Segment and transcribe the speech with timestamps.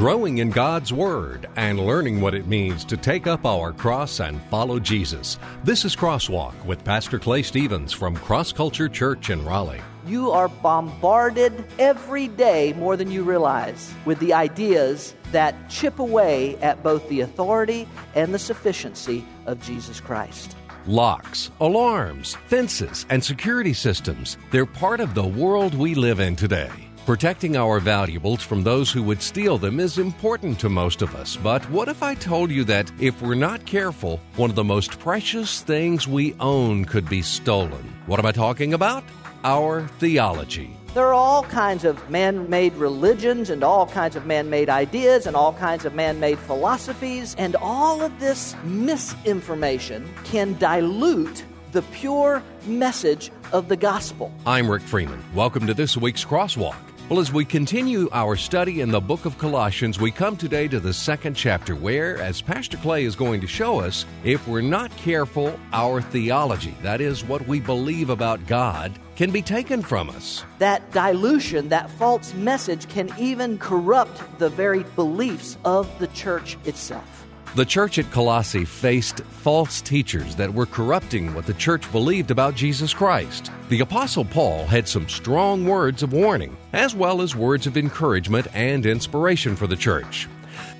[0.00, 4.40] growing in God's Word, and learning what it means to take up our cross and
[4.44, 5.38] follow Jesus.
[5.62, 9.82] This is Crosswalk with Pastor Clay Stevens from Cross Culture Church in Raleigh.
[10.06, 16.56] You are bombarded every day more than you realize with the ideas that chip away
[16.62, 20.56] at both the authority and the sufficiency of Jesus Christ.
[20.86, 26.89] Locks, alarms, fences, and security systems, they're part of the world we live in today.
[27.10, 31.36] Protecting our valuables from those who would steal them is important to most of us,
[31.36, 34.96] but what if I told you that if we're not careful, one of the most
[35.00, 37.82] precious things we own could be stolen?
[38.06, 39.02] What am I talking about?
[39.42, 40.70] Our theology.
[40.94, 45.26] There are all kinds of man made religions and all kinds of man made ideas
[45.26, 51.82] and all kinds of man made philosophies, and all of this misinformation can dilute the
[51.82, 54.32] pure message of the gospel.
[54.46, 55.24] I'm Rick Freeman.
[55.34, 56.76] Welcome to this week's Crosswalk.
[57.10, 60.78] Well, as we continue our study in the book of Colossians, we come today to
[60.78, 64.96] the second chapter where, as Pastor Clay is going to show us, if we're not
[64.96, 70.44] careful, our theology, that is, what we believe about God, can be taken from us.
[70.60, 77.19] That dilution, that false message, can even corrupt the very beliefs of the church itself.
[77.56, 82.54] The church at Colossae faced false teachers that were corrupting what the church believed about
[82.54, 83.50] Jesus Christ.
[83.68, 88.46] The Apostle Paul had some strong words of warning, as well as words of encouragement
[88.54, 90.28] and inspiration for the church.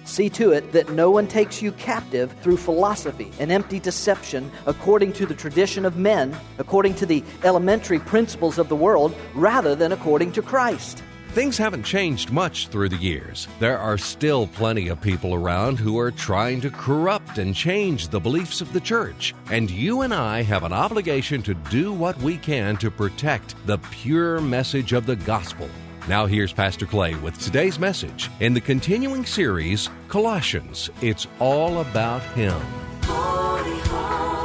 [0.04, 5.12] See to it that no one takes you captive through philosophy and empty deception according
[5.14, 9.90] to the tradition of men, according to the elementary principles of the world, rather than
[9.90, 11.02] according to Christ.
[11.32, 13.46] Things haven't changed much through the years.
[13.60, 18.18] There are still plenty of people around who are trying to corrupt and change the
[18.18, 19.32] beliefs of the church.
[19.48, 23.78] And you and I have an obligation to do what we can to protect the
[23.78, 25.68] pure message of the gospel.
[26.08, 30.90] Now, here's Pastor Clay with today's message in the continuing series, Colossians.
[31.00, 32.60] It's all about Him.
[33.04, 34.39] Holy, holy,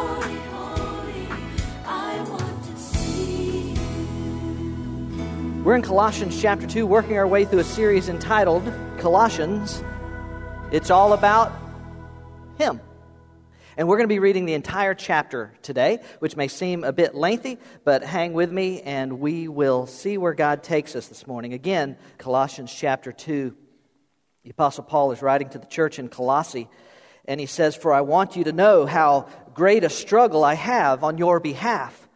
[5.66, 9.84] We're in Colossians chapter 2, working our way through a series entitled Colossians.
[10.72, 11.52] It's all about
[12.60, 12.80] Him.
[13.76, 17.16] And we're going to be reading the entire chapter today, which may seem a bit
[17.16, 21.54] lengthy, but hang with me and we will see where God takes us this morning.
[21.54, 23.58] Again, Colossians chapter 2.
[24.44, 26.70] The Apostle Paul is writing to the church in Colossae,
[27.28, 31.04] and he says, For I want you to know how great a struggle I have
[31.04, 32.08] on your behalf,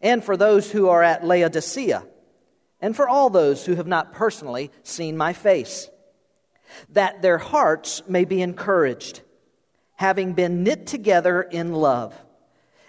[0.00, 2.06] and for those who are at Laodicea,
[2.80, 5.88] and for all those who have not personally seen my face,
[6.90, 9.22] that their hearts may be encouraged
[9.98, 12.14] having been knit together in love,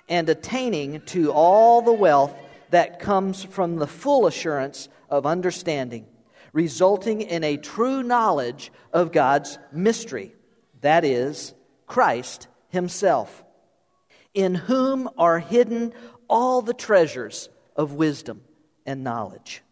[0.08, 2.34] and attaining to all the wealth
[2.70, 6.06] that comes from the full assurance of understanding,
[6.54, 10.36] resulting in a true knowledge of God's mystery,
[10.82, 11.56] that is,
[11.88, 13.44] Christ Himself,
[14.36, 15.94] in whom are hidden
[16.28, 18.42] all the treasures of wisdom
[18.86, 19.64] and knowledge.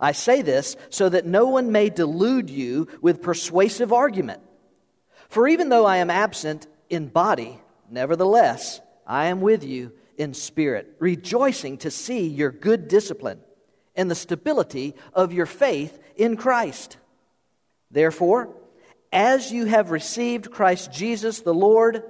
[0.00, 4.42] I say this so that no one may delude you with persuasive argument.
[5.28, 10.96] For even though I am absent in body, nevertheless, I am with you in spirit,
[10.98, 13.40] rejoicing to see your good discipline
[13.94, 16.96] and the stability of your faith in Christ.
[17.90, 18.54] Therefore,
[19.12, 22.04] as you have received Christ Jesus the Lord,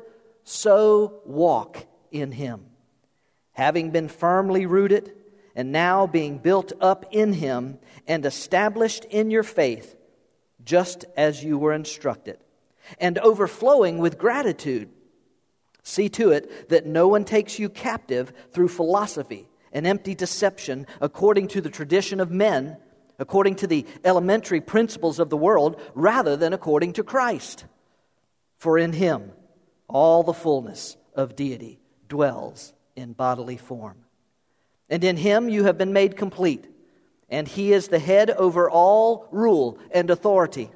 [0.44, 2.66] so walk in him,
[3.52, 5.12] having been firmly rooted
[5.60, 7.78] and now being built up in him
[8.08, 9.94] and established in your faith,
[10.64, 12.38] just as you were instructed
[12.98, 14.88] and overflowing with gratitude.
[15.82, 21.48] See to it that no one takes you captive through philosophy and empty deception according
[21.48, 22.78] to the tradition of men,
[23.18, 27.66] according to the elementary principles of the world, rather than according to Christ.
[28.56, 29.32] For in him
[29.88, 34.06] all the fullness of deity dwells in bodily form.
[34.90, 36.66] And in him you have been made complete,
[37.28, 40.70] and he is the head over all rule and authority.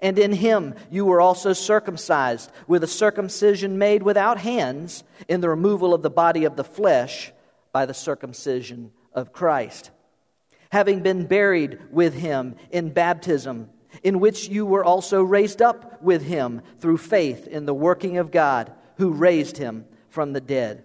[0.00, 5.48] And in him you were also circumcised with a circumcision made without hands in the
[5.48, 7.32] removal of the body of the flesh
[7.72, 9.90] by the circumcision of Christ.
[10.70, 13.70] Having been buried with him in baptism,
[14.02, 18.30] in which you were also raised up with him through faith in the working of
[18.30, 20.84] God who raised him from the dead.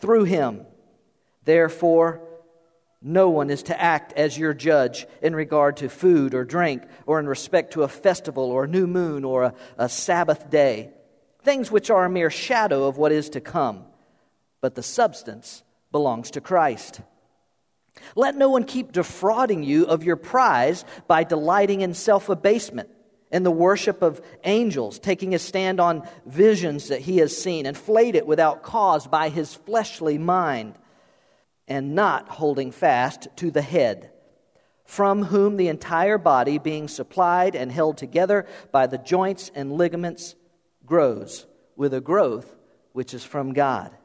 [0.00, 0.66] through him.
[1.44, 2.20] Therefore,
[3.02, 7.18] no one is to act as your judge in regard to food or drink, or
[7.18, 10.90] in respect to a festival or a new moon or a, a Sabbath day,
[11.42, 13.84] things which are a mere shadow of what is to come.
[14.60, 17.00] But the substance belongs to Christ.
[18.14, 22.90] Let no one keep defrauding you of your prize by delighting in self abasement
[23.30, 28.14] and the worship of angels, taking a stand on visions that he has seen, inflate
[28.14, 30.74] it without cause by his fleshly mind,
[31.68, 34.10] and not holding fast to the head,
[34.84, 40.34] from whom the entire body, being supplied and held together by the joints and ligaments,
[40.84, 41.46] grows
[41.76, 42.56] with a growth
[42.92, 43.96] which is from God.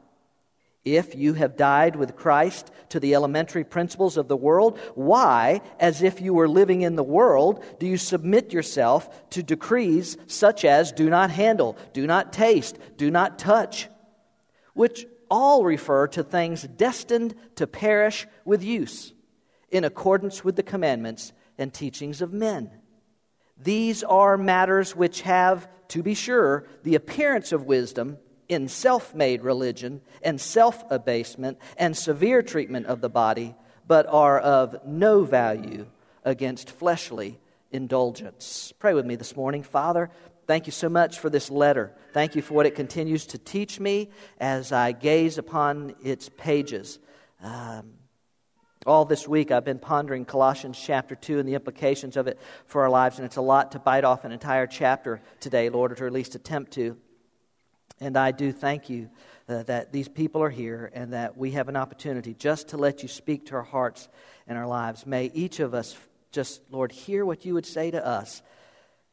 [0.86, 6.00] If you have died with Christ to the elementary principles of the world, why, as
[6.00, 10.92] if you were living in the world, do you submit yourself to decrees such as
[10.92, 13.88] do not handle, do not taste, do not touch,
[14.74, 19.12] which all refer to things destined to perish with use,
[19.72, 22.70] in accordance with the commandments and teachings of men?
[23.60, 29.42] These are matters which have, to be sure, the appearance of wisdom in self made
[29.42, 33.54] religion and self abasement and severe treatment of the body,
[33.86, 35.86] but are of no value
[36.24, 37.38] against fleshly
[37.70, 38.72] indulgence.
[38.78, 39.62] Pray with me this morning.
[39.62, 40.10] Father,
[40.46, 41.92] thank you so much for this letter.
[42.12, 44.10] Thank you for what it continues to teach me
[44.40, 46.98] as I gaze upon its pages.
[47.42, 47.92] Um,
[48.86, 52.82] all this week, I've been pondering Colossians chapter 2 and the implications of it for
[52.82, 55.96] our lives, and it's a lot to bite off an entire chapter today, Lord, or
[55.96, 56.96] to at least attempt to.
[58.00, 59.10] And I do thank you
[59.48, 63.02] uh, that these people are here and that we have an opportunity just to let
[63.02, 64.08] you speak to our hearts
[64.46, 65.06] and our lives.
[65.06, 65.96] May each of us
[66.30, 68.42] just, Lord, hear what you would say to us.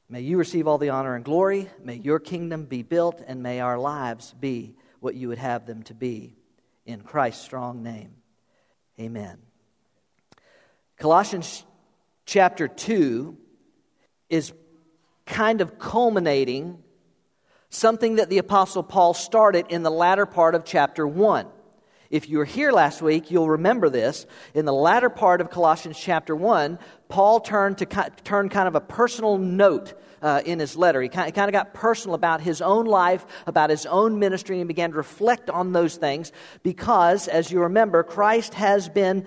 [0.09, 1.69] May you receive all the honor and glory.
[1.81, 5.83] May your kingdom be built, and may our lives be what you would have them
[5.83, 6.36] to be.
[6.86, 8.13] In Christ's strong name,
[9.00, 9.38] amen.
[10.97, 11.63] Colossians
[12.25, 13.38] chapter 2
[14.29, 14.51] is
[15.25, 16.83] kind of culminating
[17.74, 21.48] something that the Apostle Paul started in the latter part of chapter 1.
[22.12, 24.28] If you were here last week, you'll remember this.
[24.54, 26.78] In the latter part of Colossians chapter 1,
[27.10, 27.88] Paul turned to
[28.24, 31.02] turn kind of a personal note uh, in his letter.
[31.02, 34.92] He kind, of, got personal about his own life, about his own ministry, and began
[34.92, 36.31] to reflect on those things
[36.62, 39.25] because, as you remember, Christ has been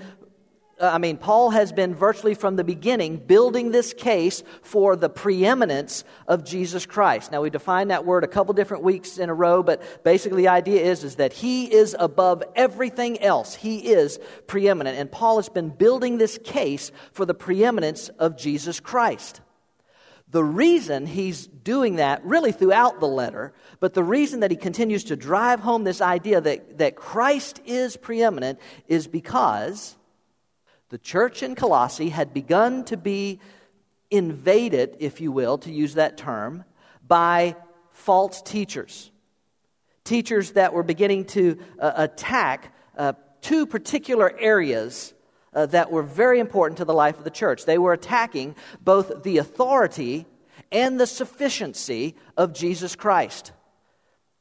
[0.79, 5.09] Uh, I mean, Paul has been virtually from the beginning building this case for the
[5.09, 7.33] preeminence of Jesus Christ.
[7.33, 10.49] Now, we define that word a couple different weeks in a row, but basically the
[10.49, 13.55] idea is, is that he is above everything else.
[13.55, 14.99] He is preeminent.
[14.99, 19.41] And Paul has been building this case for the preeminence of Jesus Christ.
[20.29, 25.05] The reason he's doing that really throughout the letter, but the reason that he continues
[25.05, 28.59] to drive home this idea that, that Christ is preeminent
[28.89, 29.97] is because
[30.89, 33.41] the church in Colossae had begun to be
[34.11, 36.65] invaded, if you will, to use that term,
[37.07, 37.57] by
[37.91, 39.11] false teachers.
[40.05, 45.13] Teachers that were beginning to uh, attack uh, two particular areas
[45.53, 47.65] uh, that were very important to the life of the church.
[47.65, 50.27] They were attacking both the authority
[50.71, 53.53] and the sufficiency of Jesus Christ.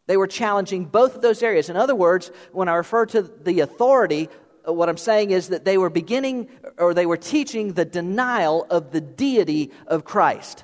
[0.07, 1.69] They were challenging both of those areas.
[1.69, 4.29] In other words, when I refer to the authority
[4.67, 8.91] what I'm saying is that they were beginning or they were teaching the denial of
[8.91, 10.63] the deity of Christ.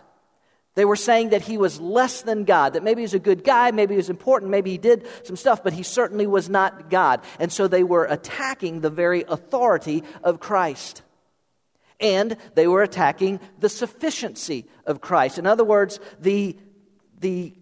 [0.76, 3.44] They were saying that he was less than God, that maybe he was a good
[3.44, 6.90] guy, maybe he was important, maybe he did some stuff, but he certainly was not
[6.90, 7.22] God.
[7.40, 11.02] And so they were attacking the very authority of Christ.
[12.00, 15.38] And they were attacking the sufficiency of Christ.
[15.38, 16.58] In other words, the,
[17.20, 17.54] the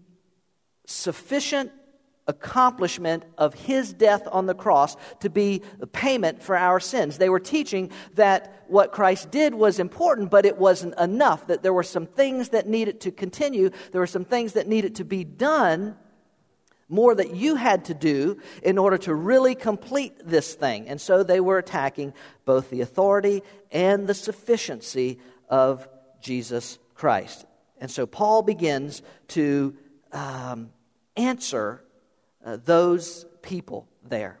[0.86, 1.72] sufficient
[2.26, 7.18] accomplishment of his death on the cross to be the payment for our sins.
[7.18, 11.72] They were teaching that what Christ did was important, but it wasn't enough, that there
[11.72, 15.24] were some things that needed to continue, there were some things that needed to be
[15.24, 15.96] done.
[16.92, 20.88] More that you had to do in order to really complete this thing.
[20.88, 25.86] And so they were attacking both the authority and the sufficiency of
[26.20, 27.46] Jesus Christ.
[27.80, 29.76] And so Paul begins to
[30.12, 30.70] um,
[31.16, 31.84] answer
[32.44, 34.40] uh, those people there.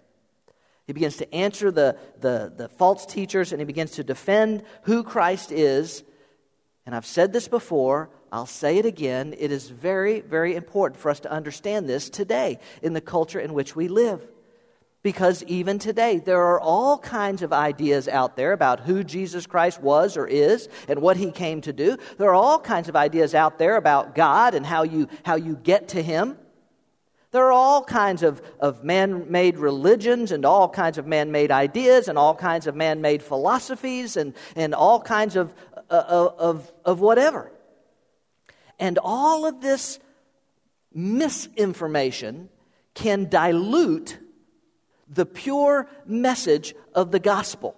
[0.86, 5.04] He begins to answer the, the, the false teachers and he begins to defend who
[5.04, 6.02] Christ is.
[6.84, 9.34] And I've said this before, I'll say it again.
[9.38, 13.54] It is very, very important for us to understand this today in the culture in
[13.54, 14.26] which we live.
[15.02, 19.80] Because even today, there are all kinds of ideas out there about who Jesus Christ
[19.80, 21.96] was or is and what he came to do.
[22.18, 25.56] There are all kinds of ideas out there about God and how you, how you
[25.56, 26.36] get to him.
[27.32, 31.52] There are all kinds of, of man made religions and all kinds of man made
[31.52, 35.54] ideas and all kinds of man made philosophies and, and all kinds of,
[35.88, 37.52] uh, of, of whatever.
[38.80, 40.00] And all of this
[40.92, 42.48] misinformation
[42.94, 44.18] can dilute
[45.08, 47.76] the pure message of the gospel.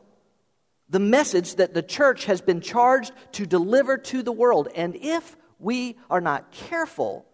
[0.89, 4.69] The message that the church has been charged to deliver to the world.
[4.75, 7.27] And if we are not careful,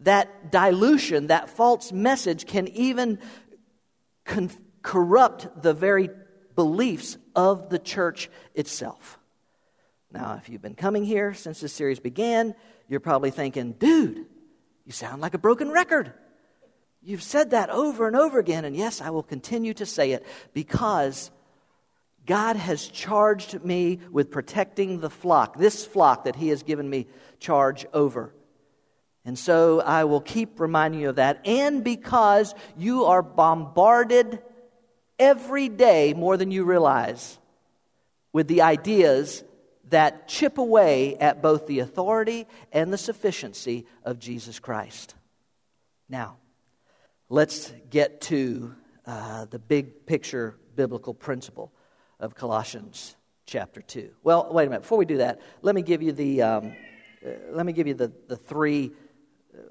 [0.00, 3.18] that dilution, that false message can even
[4.24, 4.50] con-
[4.82, 6.10] corrupt the very
[6.54, 9.18] beliefs of the church itself.
[10.10, 12.54] Now, if you've been coming here since this series began,
[12.88, 14.26] you're probably thinking, dude,
[14.84, 16.12] you sound like a broken record.
[17.02, 20.26] You've said that over and over again, and yes, I will continue to say it
[20.52, 21.30] because
[22.26, 27.06] God has charged me with protecting the flock, this flock that He has given me
[27.38, 28.34] charge over.
[29.28, 34.38] And so I will keep reminding you of that, and because you are bombarded
[35.18, 37.38] every day more than you realize
[38.32, 39.44] with the ideas
[39.90, 45.14] that chip away at both the authority and the sufficiency of Jesus Christ.
[46.08, 46.38] Now,
[47.28, 51.70] let's get to uh, the big picture biblical principle
[52.18, 54.08] of Colossians chapter 2.
[54.22, 54.82] Well, wait a minute.
[54.84, 56.72] Before we do that, let me give you the, um,
[57.22, 58.90] uh, let me give you the, the three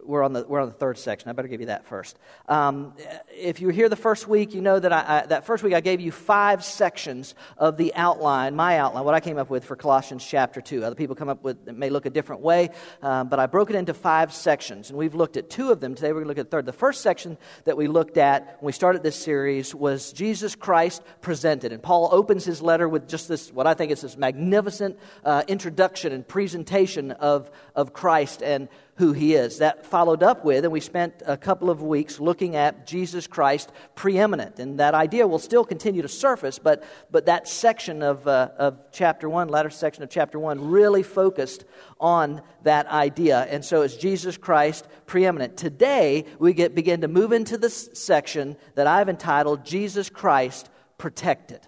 [0.03, 1.29] we're on the we're on the third section.
[1.29, 2.17] I better give you that first.
[2.47, 2.93] Um,
[3.29, 5.73] if you were here the first week, you know that I, I, that first week
[5.73, 9.65] I gave you five sections of the outline, my outline, what I came up with
[9.65, 10.83] for Colossians chapter two.
[10.83, 12.69] Other people come up with it may look a different way,
[13.01, 15.95] um, but I broke it into five sections, and we've looked at two of them
[15.95, 16.09] today.
[16.09, 16.65] We're going to look at the third.
[16.65, 21.01] The first section that we looked at when we started this series was Jesus Christ
[21.21, 24.97] presented, and Paul opens his letter with just this what I think is this magnificent
[25.23, 29.59] uh, introduction and presentation of of Christ and who he is.
[29.59, 33.71] That followed up with, and we spent a couple of weeks looking at Jesus Christ
[33.95, 34.59] preeminent.
[34.59, 38.79] And that idea will still continue to surface, but, but that section of, uh, of
[38.91, 41.63] chapter 1, latter section of chapter 1, really focused
[41.99, 43.47] on that idea.
[43.49, 45.57] And so it's Jesus Christ preeminent.
[45.57, 51.61] Today, we get, begin to move into this section that I've entitled Jesus Christ protected.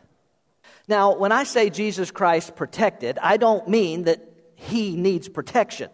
[0.87, 5.91] Now, when I say Jesus Christ protected, I don't mean that he needs protection.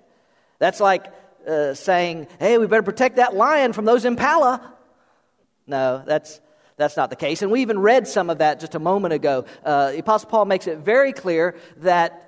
[0.60, 1.08] That's like
[1.48, 4.74] uh, saying, hey, we better protect that lion from those impala.
[5.68, 6.42] No, that's,
[6.78, 7.42] that's not the case.
[7.42, 9.46] And we even read some of that just a moment ago.
[9.64, 12.22] Uh, the Apostle Paul makes it very clear that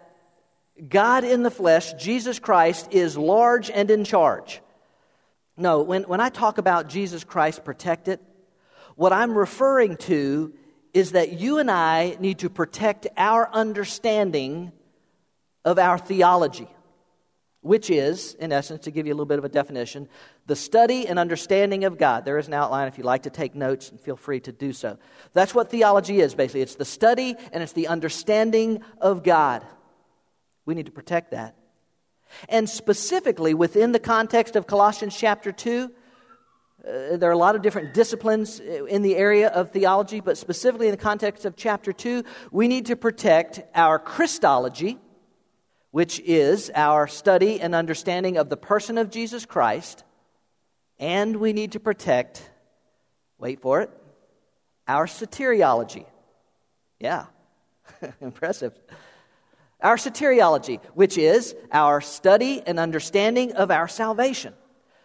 [0.88, 4.62] God in the flesh, Jesus Christ, is large and in charge.
[5.56, 8.20] No, when, when I talk about Jesus Christ protected,
[8.96, 10.54] what I'm referring to
[10.94, 14.72] is that you and I need to protect our understanding
[15.66, 16.68] of our theology
[17.62, 20.08] which is, in essence, to give you a little bit of a definition,
[20.46, 22.24] the study and understanding of God.
[22.24, 24.74] There is an outline if you'd like to take notes, and feel free to do
[24.74, 24.98] so.
[25.34, 26.62] That's what theology is, basically.
[26.62, 29.66] It's the study and it's the understanding of God.
[30.66, 31.56] We need to protect that.
[32.50, 35.92] And specifically, within the context of Colossians chapter 2,
[36.88, 40.88] uh, there are a lot of different disciplines in the area of theology, but specifically
[40.88, 45.00] in the context of chapter 2, we need to protect our Christology
[45.98, 50.04] which is our study and understanding of the person of Jesus Christ,
[51.00, 52.48] and we need to protect,
[53.40, 53.90] wait for it,
[54.88, 56.06] our soteriology.
[57.00, 57.26] Yeah,
[58.22, 58.80] impressive.
[59.82, 64.54] Our soteriology, which is our study and understanding of our salvation.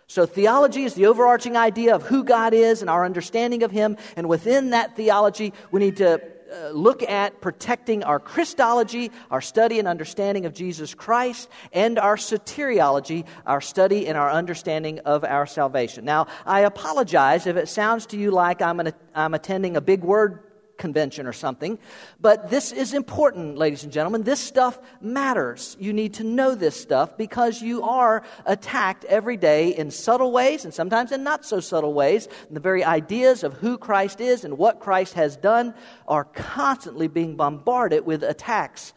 [0.08, 3.96] So, theology is the overarching idea of who God is and our understanding of Him.
[4.14, 6.20] And within that theology, we need to
[6.52, 12.16] uh, look at protecting our Christology, our study and understanding of Jesus Christ, and our
[12.16, 16.04] soteriology, our study and our understanding of our salvation.
[16.04, 20.02] Now, I apologize if it sounds to you like I'm, an, I'm attending a big
[20.04, 21.78] word convention or something.
[22.20, 24.22] But this is important, ladies and gentlemen.
[24.22, 25.76] This stuff matters.
[25.78, 30.64] You need to know this stuff because you are attacked every day in subtle ways
[30.64, 32.28] and sometimes in not so subtle ways.
[32.48, 35.74] And the very ideas of who Christ is and what Christ has done
[36.08, 38.92] are constantly being bombarded with attacks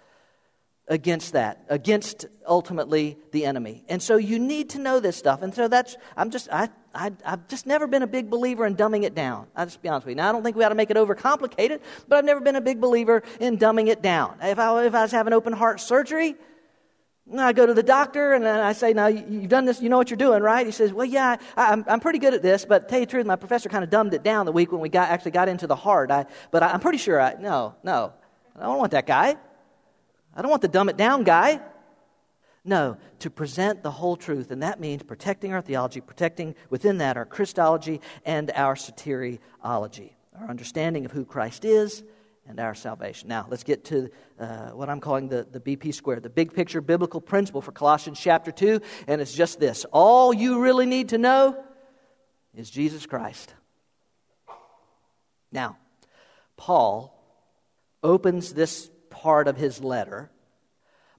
[0.88, 3.84] against that, against ultimately the enemy.
[3.90, 5.42] And so you need to know this stuff.
[5.42, 8.76] And so that's, I'm just, I, I, have just never been a big believer in
[8.76, 9.48] dumbing it down.
[9.56, 10.18] I'll just be honest with you.
[10.18, 12.62] Now, I don't think we ought to make it overcomplicated, but I've never been a
[12.62, 14.38] big believer in dumbing it down.
[14.42, 16.36] If I, if I was having open heart surgery,
[17.36, 19.98] I go to the doctor and I say, Now, you- you've done this, you know
[19.98, 20.64] what you're doing, right?
[20.64, 23.10] He says, Well, yeah, I, I'm, I'm pretty good at this, but tell you the
[23.12, 25.50] truth, my professor kind of dumbed it down the week when we got, actually got
[25.50, 26.12] into the heart.
[26.12, 28.14] I, but I, I'm pretty sure I, no, no,
[28.56, 29.38] I don't want that guy.
[30.36, 31.62] I don't want the dumb it down guy.
[32.68, 37.16] No, to present the whole truth, and that means protecting our theology, protecting within that
[37.16, 42.04] our Christology and our soteriology, our understanding of who Christ is
[42.48, 43.30] and our salvation.
[43.30, 46.82] Now, let's get to uh, what I'm calling the, the BP squared, the big picture
[46.82, 51.20] biblical principle for Colossians chapter 2, and it's just this all you really need to
[51.20, 51.64] know
[52.56, 53.54] is Jesus Christ.
[55.52, 55.78] Now,
[56.58, 57.12] Paul
[58.02, 60.30] opens this part of his letter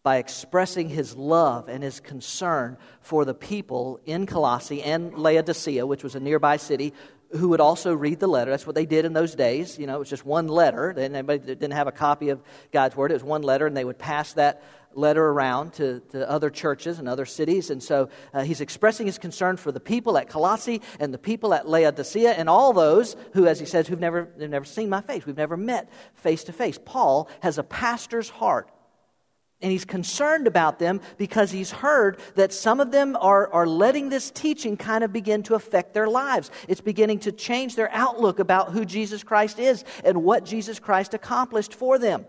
[0.03, 6.05] by expressing his love and his concern for the people in Colossae and Laodicea, which
[6.05, 6.93] was a nearby city,
[7.33, 8.51] who would also read the letter.
[8.51, 9.79] That's what they did in those days.
[9.79, 10.93] You know, it was just one letter.
[10.95, 13.11] They Anybody didn't have a copy of God's word.
[13.11, 14.63] It was one letter, and they would pass that
[14.97, 17.71] letter around to, to other churches and other cities.
[17.71, 21.55] And so uh, he's expressing his concern for the people at Colossae and the people
[21.55, 25.01] at Laodicea and all those who, as he says, who've never, they've never seen my
[25.01, 25.27] face.
[25.27, 26.79] We've never met face to face.
[26.83, 28.71] Paul has a pastor's heart.
[29.63, 34.11] And he's concerned about them because he's heard that some of them are, are letting
[34.11, 36.51] this teaching kind of begin to affect their lives.
[36.69, 41.15] It's beginning to change their outlook about who Jesus Christ is and what Jesus Christ
[41.15, 42.27] accomplished for them.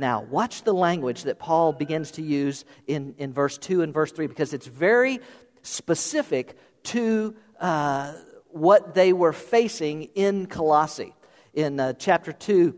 [0.00, 4.10] Now, watch the language that Paul begins to use in, in verse 2 and verse
[4.10, 5.20] 3 because it's very
[5.60, 8.14] specific to uh,
[8.48, 11.14] what they were facing in Colossae.
[11.52, 12.74] In uh, chapter 2,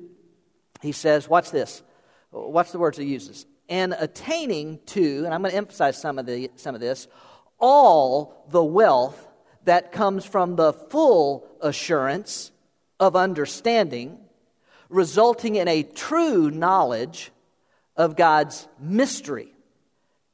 [0.81, 1.85] he says, Watch this.
[2.33, 3.47] Watch the words he uses.
[3.69, 7.07] And attaining to, and I'm going to emphasize some of, the, some of this,
[7.61, 9.29] all the wealth
[9.65, 12.51] that comes from the full assurance
[12.99, 14.19] of understanding,
[14.93, 17.33] resulting in a true knowledge
[17.97, 19.49] of God's mystery,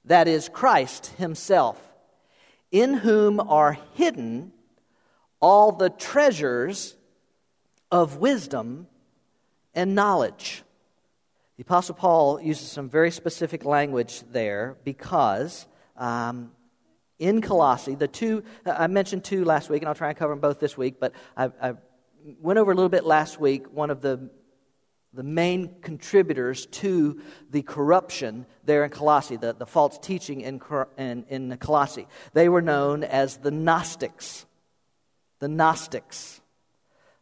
[0.05, 1.81] that is, Christ Himself,
[2.71, 4.53] in whom are hidden
[5.41, 6.97] all the treasures
[7.91, 8.87] of wisdom
[9.75, 10.62] and knowledge.
[11.57, 16.53] The Apostle Paul uses some very specific language there because um,
[17.19, 20.41] in Colossae, the two, I mentioned two last week, and I'll try and cover them
[20.41, 21.75] both this week, but I, I
[22.41, 24.30] went over a little bit last week one of the,
[25.12, 30.60] the main contributors to the corruption there in Colossae, the, the false teaching in,
[30.97, 32.06] in, in Colossae.
[32.34, 34.47] They were known as the Gnostics.
[35.38, 36.40] The Gnostics.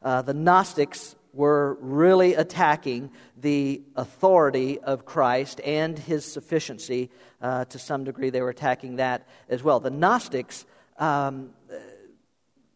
[0.03, 7.11] Uh, the Gnostics were really attacking the authority of Christ and his sufficiency.
[7.41, 9.79] Uh, to some degree, they were attacking that as well.
[9.79, 10.65] The Gnostics
[10.99, 11.51] um,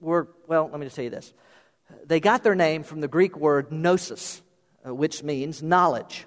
[0.00, 1.32] were, well, let me just tell you this.
[2.06, 4.42] They got their name from the Greek word gnosis,
[4.84, 6.26] which means knowledge.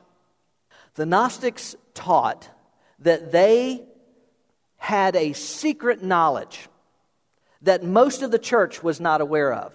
[0.95, 2.49] The Gnostics taught
[2.99, 3.83] that they
[4.77, 6.67] had a secret knowledge
[7.61, 9.73] that most of the church was not aware of.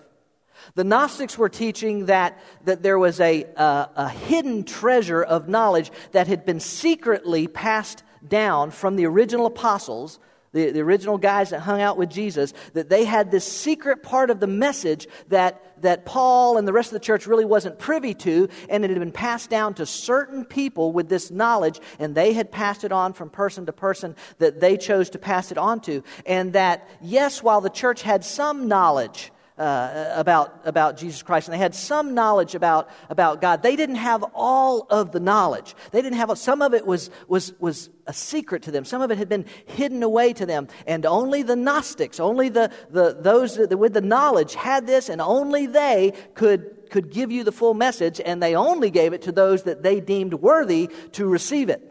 [0.75, 5.91] The Gnostics were teaching that, that there was a, uh, a hidden treasure of knowledge
[6.13, 10.19] that had been secretly passed down from the original apostles,
[10.53, 14.31] the, the original guys that hung out with Jesus, that they had this secret part
[14.31, 18.15] of the message that, that Paul and the rest of the church really wasn't privy
[18.15, 22.33] to, and it had been passed down to certain people with this knowledge, and they
[22.33, 25.81] had passed it on from person to person that they chose to pass it on
[25.83, 26.03] to.
[26.27, 31.55] And that, yes, while the church had some knowledge, uh, about, about Jesus Christ, and
[31.55, 33.63] they had some knowledge about, about God.
[33.63, 35.75] They didn't have all of the knowledge.
[35.91, 38.85] They didn't have, some of it was, was, was a secret to them.
[38.85, 40.69] Some of it had been hidden away to them.
[40.87, 45.67] And only the Gnostics, only the, the, those with the knowledge had this, and only
[45.67, 49.65] they could, could give you the full message, and they only gave it to those
[49.65, 51.83] that they deemed worthy to receive it.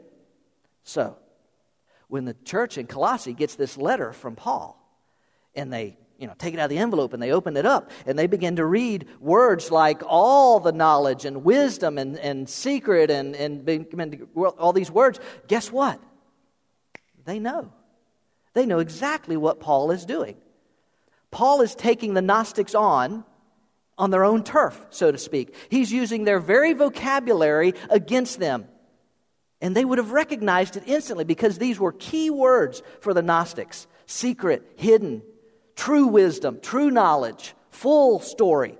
[0.83, 1.17] So,
[2.07, 4.81] when the church in Colossae gets this letter from Paul,
[5.53, 7.91] and they you know, take it out of the envelope and they open it up
[8.05, 13.11] and they begin to read words like all the knowledge and wisdom and, and secret
[13.11, 14.27] and, and
[14.57, 15.19] all these words.
[15.47, 16.01] Guess what?
[17.25, 17.71] They know.
[18.53, 20.37] They know exactly what Paul is doing.
[21.29, 23.23] Paul is taking the Gnostics on
[23.97, 25.55] on their own turf, so to speak.
[25.69, 28.67] He's using their very vocabulary against them.
[29.59, 33.87] And they would have recognized it instantly because these were key words for the Gnostics
[34.05, 35.21] secret, hidden,
[35.77, 38.77] true wisdom, true knowledge, full story.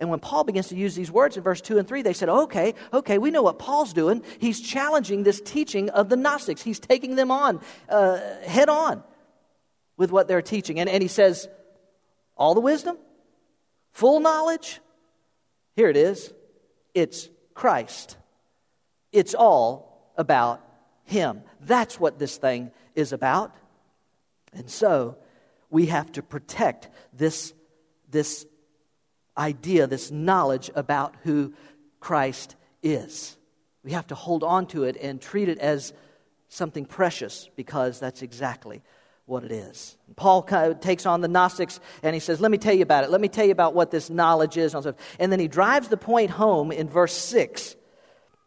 [0.00, 2.28] And when Paul begins to use these words in verse 2 and 3, they said,
[2.28, 4.22] okay, okay, we know what Paul's doing.
[4.38, 6.62] He's challenging this teaching of the Gnostics.
[6.62, 9.02] He's taking them on, uh, head on
[9.96, 10.80] with what they're teaching.
[10.80, 11.48] And, and he says,
[12.36, 12.96] all the wisdom,
[13.92, 14.80] full knowledge,
[15.74, 16.32] here it is.
[16.94, 18.16] It's Christ.
[19.12, 20.60] It's all about
[21.04, 21.42] Him.
[21.60, 23.54] That's what this thing is about.
[24.52, 25.16] And so
[25.70, 27.52] we have to protect this,
[28.10, 28.46] this
[29.36, 31.54] idea, this knowledge about who
[32.00, 33.36] Christ is.
[33.84, 35.92] We have to hold on to it and treat it as
[36.48, 38.82] something precious because that's exactly
[39.26, 39.96] what it is.
[40.16, 43.10] Paul takes on the Gnostics and he says, Let me tell you about it.
[43.10, 44.74] Let me tell you about what this knowledge is.
[44.74, 47.76] And then he drives the point home in verse 6,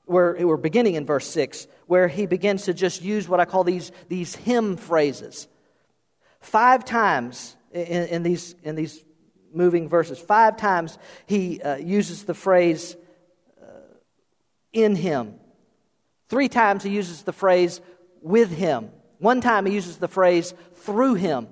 [0.05, 3.63] where we're beginning in verse 6, where he begins to just use what I call
[3.63, 5.47] these, these hymn phrases.
[6.41, 9.04] Five times in, in these, in these
[9.54, 12.95] moving verses, five times he uh, uses the phrase
[13.62, 13.65] uh,
[14.73, 15.36] in him.
[16.30, 17.80] Three times he uses the phrase
[18.21, 18.89] with him.
[19.19, 21.47] One time he uses the phrase through him.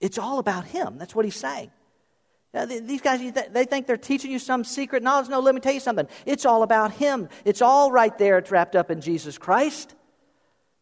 [0.00, 0.96] It's all about him.
[0.98, 1.70] That's what he's saying.
[2.54, 5.28] Now, these guys, they think they're teaching you some secret knowledge.
[5.28, 6.08] No, let me tell you something.
[6.24, 7.28] It's all about him.
[7.44, 8.38] It's all right there.
[8.38, 9.94] It's wrapped up in Jesus Christ.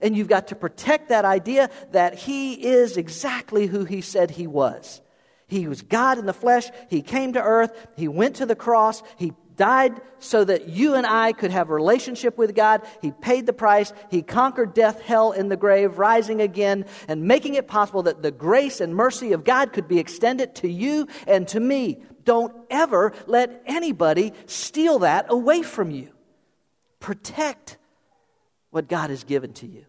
[0.00, 4.46] And you've got to protect that idea that he is exactly who he said he
[4.46, 5.00] was.
[5.46, 6.68] He was God in the flesh.
[6.90, 7.88] He came to earth.
[7.96, 9.02] He went to the cross.
[9.16, 12.82] He died so that you and I could have a relationship with God.
[13.00, 13.92] He paid the price.
[14.10, 18.30] He conquered death, hell, and the grave, rising again and making it possible that the
[18.30, 22.02] grace and mercy of God could be extended to you and to me.
[22.24, 26.10] Don't ever let anybody steal that away from you.
[26.98, 27.78] Protect
[28.76, 29.86] what God has given to you.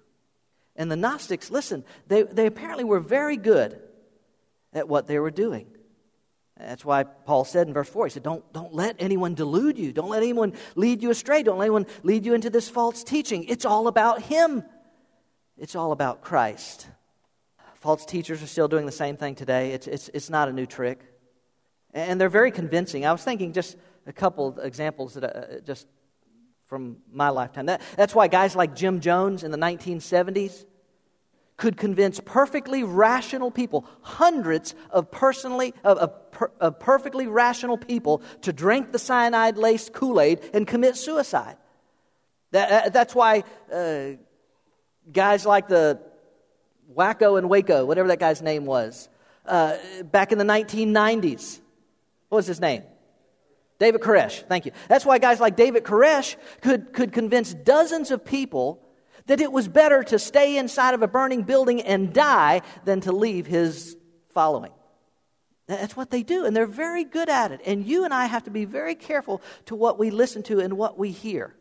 [0.78, 3.78] And the Gnostics, listen, they, they apparently were very good
[4.72, 5.68] at what they were doing.
[6.58, 9.92] That's why Paul said in verse 4, he said, don't, don't let anyone delude you.
[9.92, 11.44] Don't let anyone lead you astray.
[11.44, 13.44] Don't let anyone lead you into this false teaching.
[13.44, 14.64] It's all about Him,
[15.58, 16.88] it's all about Christ.
[17.76, 19.72] False teachers are still doing the same thing today.
[19.72, 21.02] It's, it's, it's not a new trick.
[21.94, 23.06] And they're very convincing.
[23.06, 25.88] I was thinking just a couple examples that, uh, just
[26.68, 27.68] from my lifetime.
[27.68, 30.66] That, that's why guys like Jim Jones in the 1970s,
[31.58, 36.14] could convince perfectly rational people, hundreds of personally of, of,
[36.60, 41.58] of perfectly rational people, to drink the cyanide laced Kool Aid and commit suicide.
[42.52, 44.12] That, that's why uh,
[45.12, 46.00] guys like the
[46.96, 49.10] Wacko and Waco, whatever that guy's name was,
[49.46, 51.60] uh, back in the 1990s,
[52.30, 52.84] what was his name?
[53.80, 54.72] David Koresh, thank you.
[54.88, 58.82] That's why guys like David Koresh could, could convince dozens of people
[59.28, 63.12] that it was better to stay inside of a burning building and die than to
[63.12, 63.96] leave his
[64.30, 64.72] following.
[65.68, 67.62] That's what they do, and they're very good at it.
[67.66, 70.78] And you and I have to be very careful to what we listen to and
[70.78, 71.54] what we hear.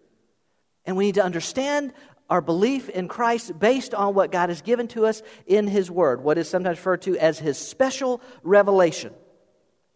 [0.85, 1.93] And we need to understand
[2.31, 6.23] our belief in Christ based on what God has given to us in His Word,
[6.23, 9.13] what is sometimes referred to as His special revelation.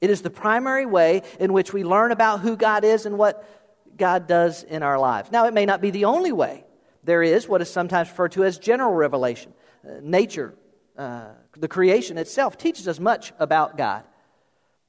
[0.01, 3.47] It is the primary way in which we learn about who God is and what
[3.97, 5.31] God does in our lives.
[5.31, 6.65] Now, it may not be the only way
[7.05, 9.53] there is what is sometimes referred to as general revelation.
[9.85, 10.55] Uh, nature,
[10.97, 14.05] uh, the creation itself, teaches us much about God.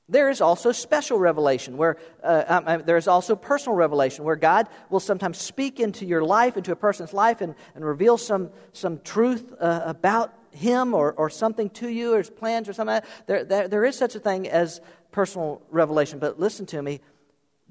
[0.09, 4.35] There is also special revelation, where uh, um, uh, there is also personal revelation, where
[4.35, 8.49] God will sometimes speak into your life, into a person's life, and, and reveal some,
[8.73, 13.01] some truth uh, about him or, or something to you, or his plans, or something.
[13.25, 16.19] There, there, there is such a thing as personal revelation.
[16.19, 17.01] But listen to me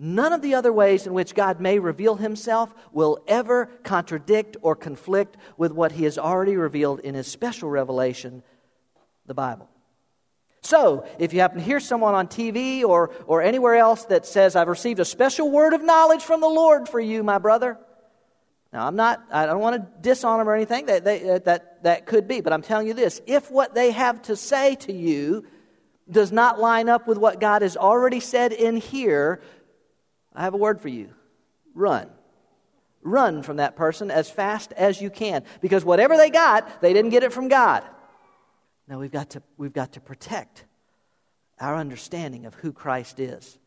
[0.03, 4.75] None of the other ways in which God may reveal himself will ever contradict or
[4.75, 8.43] conflict with what he has already revealed in his special revelation,
[9.27, 9.69] the Bible.
[10.63, 14.57] So, if you happen to hear someone on TV or, or anywhere else that says,
[14.57, 17.77] I've received a special word of knowledge from the Lord for you, my brother.
[18.73, 20.87] Now, I'm not, I don't want to dishonor them or anything.
[20.87, 22.41] That, they, that, that could be.
[22.41, 25.45] But I'm telling you this if what they have to say to you
[26.11, 29.41] does not line up with what God has already said in here,
[30.35, 31.11] I have a word for you
[31.75, 32.11] run.
[33.03, 37.11] Run from that person as fast as you can because whatever they got, they didn't
[37.11, 37.83] get it from God.
[38.87, 40.65] Now we've got to, we've got to protect
[41.61, 43.59] our understanding of who Christ is.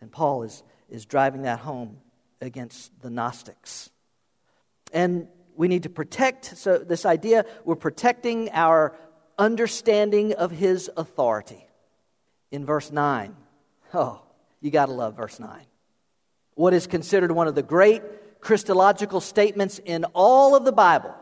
[0.00, 1.98] And Paul is, is driving that home
[2.40, 3.90] against the Gnostics.
[4.92, 8.96] And we need to protect, so this idea, we're protecting our
[9.38, 11.66] understanding of his authority.
[12.50, 13.36] In verse 9,
[13.94, 14.22] oh,
[14.60, 15.66] you got to love verse 9
[16.56, 18.02] what is considered one of the great
[18.40, 21.14] Christological statements in all of the Bible.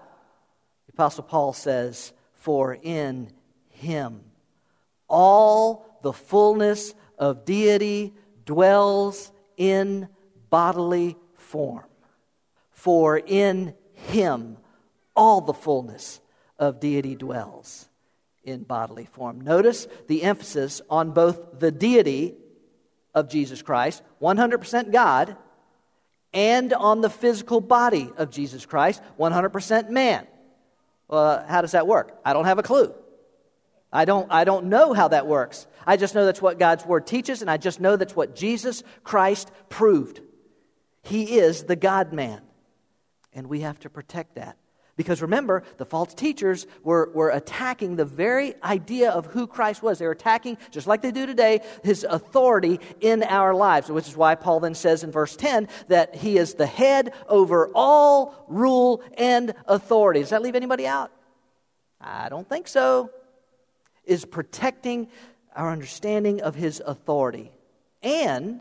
[0.86, 3.30] The Apostle Paul says, For in
[3.68, 4.22] him
[5.08, 8.14] all the fullness of deity
[8.46, 10.08] dwells in
[10.50, 11.84] bodily form.
[12.70, 14.56] For in him
[15.16, 16.20] all the fullness
[16.58, 17.88] of deity dwells
[18.44, 19.40] in bodily form.
[19.40, 22.34] Notice the emphasis on both the deity
[23.14, 25.36] of Jesus Christ, 100% God,
[26.32, 30.26] and on the physical body of Jesus Christ, 100% man.
[31.08, 32.18] Uh, how does that work?
[32.24, 32.92] I don't have a clue.
[33.92, 35.68] I don't, I don't know how that works.
[35.86, 38.82] I just know that's what God's Word teaches, and I just know that's what Jesus
[39.04, 40.20] Christ proved.
[41.02, 42.40] He is the God man.
[43.34, 44.56] And we have to protect that.
[44.96, 49.98] Because remember, the false teachers were, were attacking the very idea of who Christ was.
[49.98, 54.16] They were attacking, just like they do today, his authority in our lives, which is
[54.16, 59.02] why Paul then says in verse 10 that he is the head over all rule
[59.18, 60.20] and authority.
[60.20, 61.10] Does that leave anybody out?
[62.00, 63.10] I don't think so.
[64.04, 65.08] Is protecting
[65.56, 67.50] our understanding of his authority.
[68.02, 68.60] And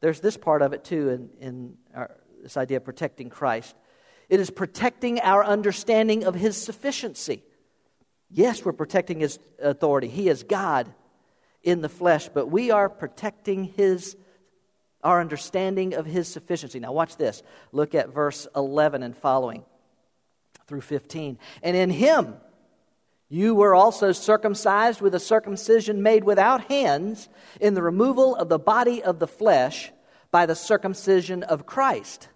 [0.00, 2.10] there's this part of it too in, in our,
[2.42, 3.74] this idea of protecting Christ.
[4.32, 7.42] It is protecting our understanding of his sufficiency.
[8.30, 10.08] Yes, we're protecting his authority.
[10.08, 10.90] He is God
[11.62, 14.16] in the flesh, but we are protecting his
[15.04, 16.80] our understanding of his sufficiency.
[16.80, 17.42] Now watch this.
[17.72, 19.66] Look at verse 11 and following
[20.66, 21.38] through 15.
[21.62, 22.36] And in him
[23.28, 27.28] you were also circumcised with a circumcision made without hands
[27.60, 29.92] in the removal of the body of the flesh
[30.30, 32.28] by the circumcision of Christ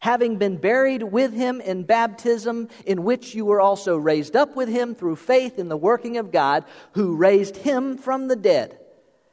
[0.00, 4.68] having been buried with him in baptism, in which you were also raised up with
[4.68, 8.79] him through faith in the working of God, who raised him from the dead.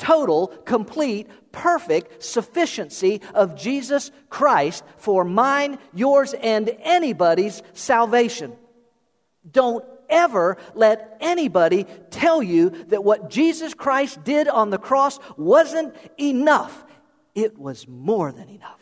[0.00, 8.56] total, complete, perfect sufficiency of Jesus Christ for mine, yours, and anybody's salvation.
[9.48, 15.94] Don't ever let anybody tell you that what Jesus Christ did on the cross wasn't
[16.18, 16.84] enough.
[17.34, 18.79] It was more than enough.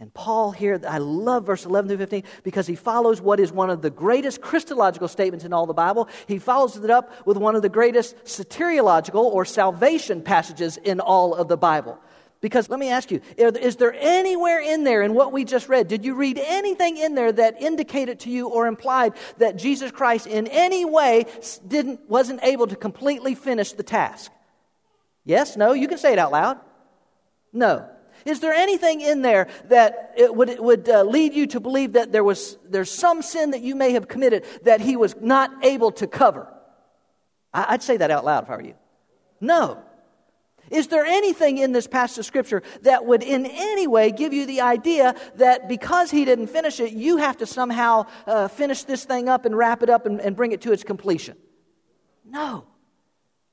[0.00, 3.68] And Paul here, I love verse 11 through 15 because he follows what is one
[3.68, 6.08] of the greatest Christological statements in all the Bible.
[6.28, 11.34] He follows it up with one of the greatest soteriological or salvation passages in all
[11.34, 11.98] of the Bible.
[12.40, 15.88] Because let me ask you, is there anywhere in there in what we just read,
[15.88, 20.28] did you read anything in there that indicated to you or implied that Jesus Christ
[20.28, 21.26] in any way
[21.66, 24.30] didn't, wasn't able to completely finish the task?
[25.24, 25.56] Yes?
[25.56, 25.72] No?
[25.72, 26.60] You can say it out loud.
[27.52, 27.88] No.
[28.28, 32.22] Is there anything in there that would, would uh, lead you to believe that there
[32.22, 36.06] was there's some sin that you may have committed that he was not able to
[36.06, 36.46] cover?
[37.54, 38.74] I, I'd say that out loud if I were you.
[39.40, 39.82] No.
[40.70, 44.44] Is there anything in this passage of Scripture that would in any way give you
[44.44, 49.06] the idea that because he didn't finish it, you have to somehow uh, finish this
[49.06, 51.38] thing up and wrap it up and, and bring it to its completion?
[52.26, 52.66] No.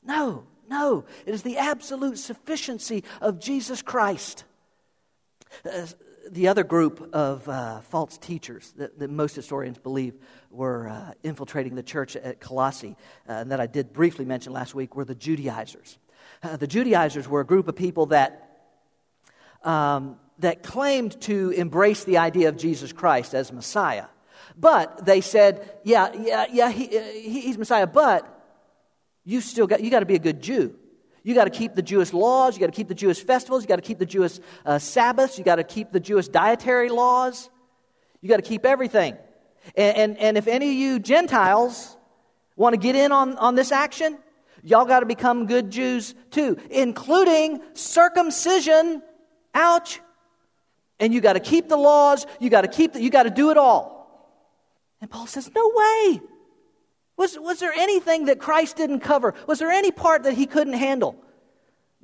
[0.04, 0.48] No.
[0.70, 1.06] No.
[1.26, 4.44] It is the absolute sufficiency of Jesus Christ.
[5.64, 5.86] Uh,
[6.30, 10.16] the other group of uh, false teachers that, that, most historians believe
[10.50, 12.96] were uh, infiltrating the church at Colossae,
[13.30, 15.98] uh, and that I did briefly mention last week, were the Judaizers.
[16.42, 18.60] Uh, the Judaizers were a group of people that,
[19.64, 24.06] um, that claimed to embrace the idea of Jesus Christ as Messiah.
[24.58, 28.32] But they said, yeah, yeah, yeah, he, uh, he's Messiah, but
[29.24, 30.76] you still got, you got to be a good Jew.
[31.26, 32.56] You got to keep the Jewish laws.
[32.56, 33.64] You got to keep the Jewish festivals.
[33.64, 35.40] You got to keep the Jewish uh, Sabbaths.
[35.40, 37.50] You got to keep the Jewish dietary laws.
[38.22, 39.18] You got to keep everything.
[39.76, 41.98] And, and, and if any of you Gentiles
[42.56, 44.20] want to get in on, on this action,
[44.62, 49.02] y'all got to become good Jews too, including circumcision.
[49.56, 50.02] Ouch.
[51.00, 52.28] And you got to keep the laws.
[52.40, 53.96] You got to keep the, you got to do it all.
[55.02, 56.22] And Paul says, no way.
[57.18, 59.34] Was, was there anything that Christ didn't cover?
[59.48, 61.22] Was there any part that he couldn't handle?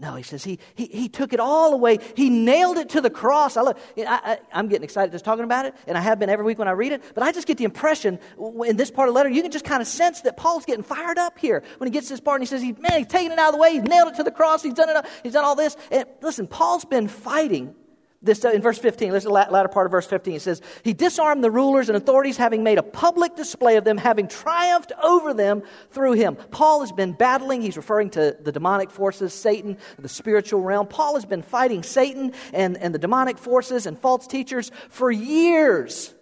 [0.01, 1.99] No, he says he, he, he took it all away.
[2.15, 3.55] He nailed it to the cross.
[3.55, 6.57] I, I, am getting excited just talking about it, and I have been every week
[6.57, 7.03] when I read it.
[7.13, 8.17] But I just get the impression
[8.65, 10.83] in this part of the letter, you can just kind of sense that Paul's getting
[10.83, 13.31] fired up here when he gets this part and he says, he, Man, he's taking
[13.31, 13.73] it out of the way.
[13.73, 14.63] He's nailed it to the cross.
[14.63, 15.05] He's done it.
[15.21, 15.77] He's done all this.
[15.91, 17.75] And listen, Paul's been fighting
[18.23, 20.35] this, in verse 15, listen to the latter part of verse 15.
[20.35, 23.97] It says, He disarmed the rulers and authorities, having made a public display of them,
[23.97, 26.35] having triumphed over them through him.
[26.35, 30.85] Paul has been battling, he's referring to the demonic forces, Satan, the spiritual realm.
[30.85, 36.13] Paul has been fighting Satan and, and the demonic forces and false teachers for years.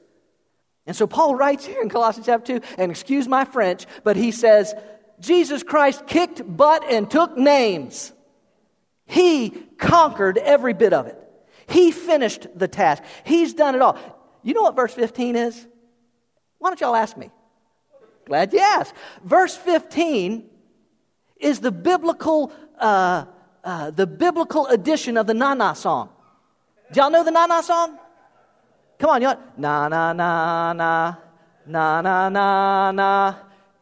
[0.87, 4.31] And so Paul writes here in Colossians chapter 2, and excuse my French, but he
[4.31, 4.73] says,
[5.19, 8.13] Jesus Christ kicked butt and took names.
[9.05, 11.17] He conquered every bit of it.
[11.69, 13.03] He finished the task.
[13.23, 13.97] He's done it all.
[14.43, 15.67] You know what verse 15 is?
[16.57, 17.29] Why don't y'all ask me?
[18.25, 18.93] Glad you asked.
[19.23, 20.49] Verse 15
[21.37, 23.25] is the biblical, uh,
[23.63, 26.09] uh, the biblical edition of the Na Na song.
[26.91, 27.97] Do y'all know the Na Na song?
[28.99, 29.37] Come on, y'all.
[29.57, 31.15] Na na na na,
[31.65, 33.35] na na na na,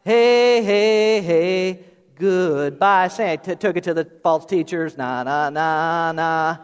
[0.04, 3.08] hey hey hey, goodbye.
[3.08, 4.96] Say, I t- took it to the false teachers.
[4.96, 6.56] Na na na na,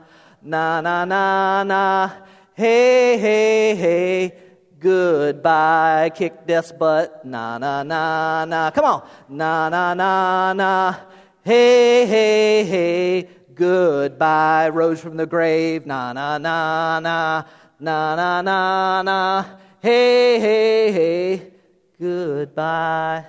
[0.45, 2.11] na na na na,
[2.55, 4.33] hey hey hey,
[4.79, 6.11] goodbye.
[6.15, 7.25] Kick death's butt.
[7.25, 8.71] Na na na na.
[8.71, 9.03] Come on.
[9.29, 10.95] Na na na na,
[11.43, 14.69] hey hey hey, goodbye.
[14.69, 15.87] Rose from the grave.
[15.87, 17.45] Na na na na.
[17.81, 19.45] Na na na na.
[19.81, 21.53] Hey, hey, hey.
[22.01, 23.27] Goodbye.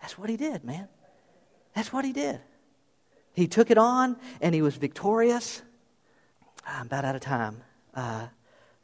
[0.00, 0.88] That's what he did, man.
[1.74, 2.40] That's what he did.
[3.32, 5.62] He took it on and he was victorious.
[6.66, 7.62] I'm about out of time.
[7.94, 8.26] Uh,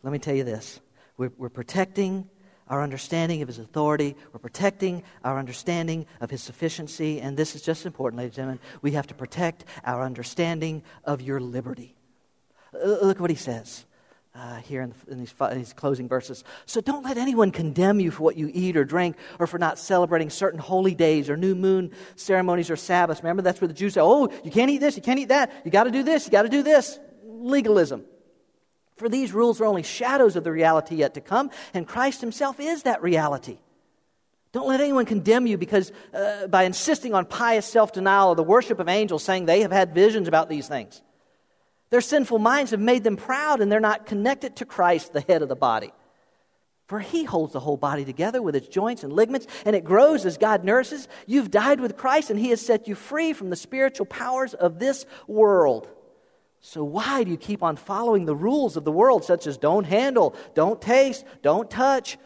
[0.02, 0.80] let me tell you this
[1.16, 2.28] we're, we're protecting
[2.68, 7.62] our understanding of his authority, we're protecting our understanding of his sufficiency, and this is
[7.62, 8.60] just important, ladies and gentlemen.
[8.82, 11.96] We have to protect our understanding of your liberty.
[12.74, 13.86] Look what he says
[14.34, 16.44] uh, here in, the, in, these, in these closing verses.
[16.66, 19.78] So don't let anyone condemn you for what you eat or drink or for not
[19.78, 23.22] celebrating certain holy days or new moon ceremonies or Sabbaths.
[23.22, 25.50] Remember, that's where the Jews say, oh, you can't eat this, you can't eat that,
[25.64, 26.98] you got to do this, you got to do this.
[27.38, 28.04] Legalism.
[28.96, 32.58] For these rules are only shadows of the reality yet to come, and Christ himself
[32.58, 33.58] is that reality.
[34.52, 38.42] Don't let anyone condemn you because uh, by insisting on pious self denial or the
[38.42, 41.00] worship of angels, saying they have had visions about these things.
[41.90, 45.42] Their sinful minds have made them proud, and they're not connected to Christ, the head
[45.42, 45.92] of the body.
[46.86, 50.24] For he holds the whole body together with its joints and ligaments, and it grows
[50.24, 51.06] as God nurses.
[51.26, 54.78] You've died with Christ, and he has set you free from the spiritual powers of
[54.78, 55.88] this world.
[56.60, 59.84] So, why do you keep on following the rules of the world, such as don't
[59.84, 62.18] handle, don't taste, don't touch?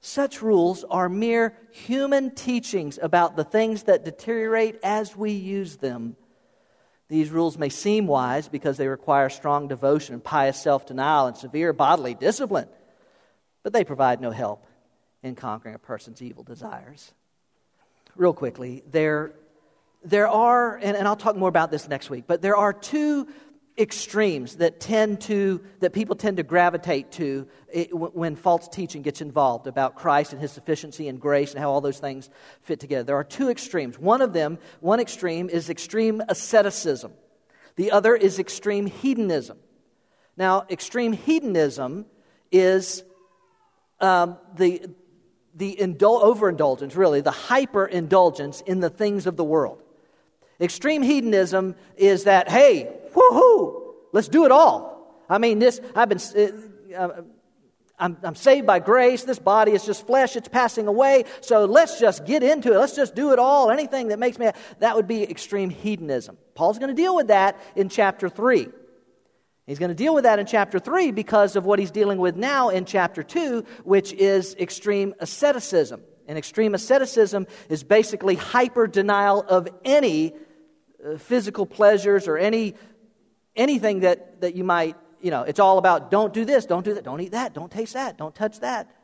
[0.00, 6.16] Such rules are mere human teachings about the things that deteriorate as we use them.
[7.08, 11.36] These rules may seem wise because they require strong devotion and pious self denial and
[11.36, 12.68] severe bodily discipline,
[13.62, 14.64] but they provide no help
[15.22, 17.12] in conquering a person's evil desires.
[18.16, 19.32] Real quickly, there,
[20.04, 23.28] there are, and, and I'll talk more about this next week, but there are two
[23.80, 27.48] extremes that tend to that people tend to gravitate to
[27.90, 31.80] when false teaching gets involved about Christ and his sufficiency and grace and how all
[31.80, 32.28] those things
[32.62, 33.04] fit together.
[33.04, 33.98] There are two extremes.
[33.98, 37.12] One of them, one extreme is extreme asceticism.
[37.76, 39.58] The other is extreme hedonism.
[40.36, 42.06] Now, extreme hedonism
[42.52, 43.02] is
[44.00, 44.82] um, the
[45.54, 49.82] the indul- overindulgence, really, the hyperindulgence in the things of the world.
[50.60, 55.24] Extreme hedonism is that, hey, woohoo, let's do it all.
[55.28, 56.20] I mean, this, I've been,
[56.96, 57.08] uh,
[58.00, 59.24] I'm, I'm saved by grace.
[59.24, 61.24] This body is just flesh, it's passing away.
[61.42, 62.78] So let's just get into it.
[62.78, 63.70] Let's just do it all.
[63.70, 66.38] Anything that makes me, that would be extreme hedonism.
[66.54, 68.68] Paul's going to deal with that in chapter 3.
[69.66, 72.34] He's going to deal with that in chapter 3 because of what he's dealing with
[72.34, 76.02] now in chapter 2, which is extreme asceticism.
[76.26, 80.32] And extreme asceticism is basically hyper denial of any
[81.04, 82.74] uh, physical pleasures or any
[83.56, 86.94] anything that, that you might, you know, it's all about don't do this, don't do
[86.94, 88.94] that, don't eat that, don't taste that, don't touch that.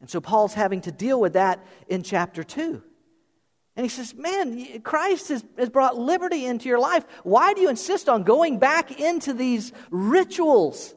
[0.00, 2.82] And so Paul's having to deal with that in chapter 2.
[3.76, 7.04] And he says, Man, Christ has, has brought liberty into your life.
[7.22, 10.94] Why do you insist on going back into these rituals?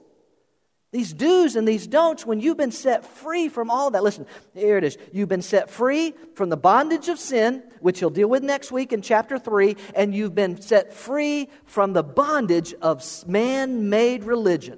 [0.94, 4.04] These do's and these don'ts when you've been set free from all that.
[4.04, 4.96] Listen, here it is.
[5.12, 8.94] You've been set free from the bondage of sin, which he'll deal with next week
[8.94, 14.78] in chapter 3, and you've been set free from the bondage of man made religion.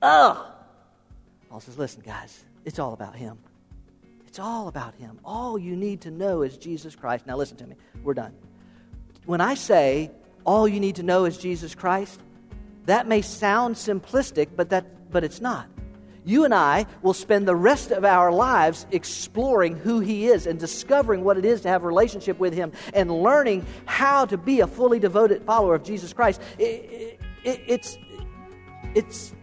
[0.00, 0.38] Ugh!
[1.50, 3.38] Paul says, listen, guys, it's all about him.
[4.26, 5.20] It's all about him.
[5.22, 7.26] All you need to know is Jesus Christ.
[7.26, 7.76] Now, listen to me.
[8.02, 8.32] We're done.
[9.26, 10.12] When I say
[10.46, 12.18] all you need to know is Jesus Christ,
[12.86, 15.68] that may sound simplistic, but that but it's not.
[16.24, 20.58] You and I will spend the rest of our lives exploring who He is and
[20.58, 24.60] discovering what it is to have a relationship with Him and learning how to be
[24.60, 26.40] a fully devoted follower of Jesus Christ.
[26.58, 27.98] It, it, it's,
[28.94, 29.34] it's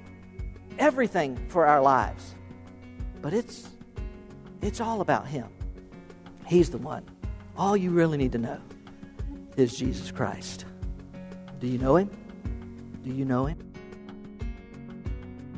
[0.78, 2.36] everything for our lives,
[3.22, 3.70] but it's,
[4.62, 5.48] it's all about Him.
[6.46, 7.04] He's the one.
[7.58, 8.60] All you really need to know
[9.56, 10.66] is Jesus Christ.
[11.60, 12.12] Do you know Him?
[13.04, 13.58] Do you know Him?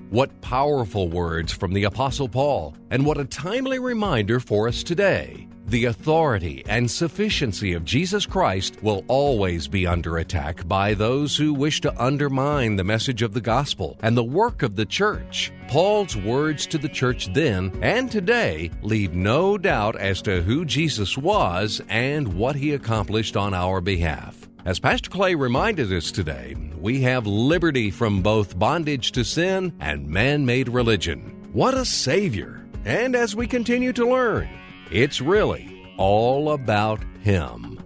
[0.09, 5.47] What powerful words from the Apostle Paul, and what a timely reminder for us today.
[5.67, 11.53] The authority and sufficiency of Jesus Christ will always be under attack by those who
[11.53, 15.51] wish to undermine the message of the gospel and the work of the church.
[15.67, 21.19] Paul's words to the church then and today leave no doubt as to who Jesus
[21.19, 24.49] was and what he accomplished on our behalf.
[24.65, 30.07] As Pastor Clay reminded us today, we have liberty from both bondage to sin and
[30.07, 31.49] man made religion.
[31.51, 32.65] What a Savior!
[32.85, 34.49] And as we continue to learn,
[34.89, 37.83] it's really all about Him.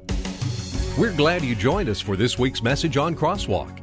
[0.97, 3.82] We're glad you joined us for this week's message on Crosswalk.